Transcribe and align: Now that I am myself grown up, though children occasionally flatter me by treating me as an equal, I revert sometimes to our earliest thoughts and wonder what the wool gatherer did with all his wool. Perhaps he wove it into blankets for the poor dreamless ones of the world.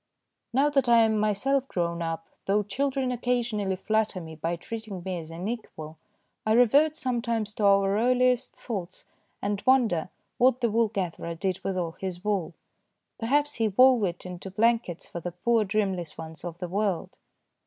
Now 0.51 0.71
that 0.71 0.89
I 0.89 1.03
am 1.03 1.19
myself 1.19 1.67
grown 1.67 2.01
up, 2.01 2.27
though 2.47 2.63
children 2.63 3.11
occasionally 3.11 3.75
flatter 3.75 4.19
me 4.19 4.33
by 4.33 4.55
treating 4.55 5.03
me 5.03 5.19
as 5.19 5.29
an 5.29 5.47
equal, 5.47 5.99
I 6.43 6.53
revert 6.53 6.95
sometimes 6.95 7.53
to 7.53 7.65
our 7.65 7.95
earliest 7.95 8.55
thoughts 8.55 9.05
and 9.43 9.61
wonder 9.63 10.09
what 10.39 10.59
the 10.59 10.71
wool 10.71 10.87
gatherer 10.87 11.35
did 11.35 11.63
with 11.63 11.77
all 11.77 11.97
his 11.99 12.23
wool. 12.25 12.55
Perhaps 13.19 13.53
he 13.61 13.67
wove 13.67 14.03
it 14.05 14.25
into 14.25 14.49
blankets 14.49 15.05
for 15.05 15.19
the 15.19 15.33
poor 15.33 15.63
dreamless 15.63 16.17
ones 16.17 16.43
of 16.43 16.57
the 16.57 16.67
world. 16.67 17.19